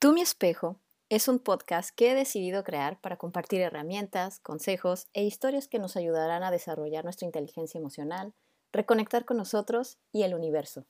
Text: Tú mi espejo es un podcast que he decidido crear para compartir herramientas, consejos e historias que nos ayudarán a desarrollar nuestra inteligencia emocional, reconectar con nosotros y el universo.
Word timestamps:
Tú 0.00 0.12
mi 0.12 0.20
espejo 0.20 0.80
es 1.08 1.26
un 1.26 1.40
podcast 1.40 1.90
que 1.90 2.12
he 2.12 2.14
decidido 2.14 2.62
crear 2.62 3.00
para 3.00 3.16
compartir 3.16 3.60
herramientas, 3.62 4.38
consejos 4.38 5.08
e 5.12 5.24
historias 5.24 5.66
que 5.66 5.80
nos 5.80 5.96
ayudarán 5.96 6.44
a 6.44 6.52
desarrollar 6.52 7.02
nuestra 7.02 7.26
inteligencia 7.26 7.78
emocional, 7.78 8.32
reconectar 8.70 9.24
con 9.24 9.38
nosotros 9.38 9.98
y 10.12 10.22
el 10.22 10.36
universo. 10.36 10.86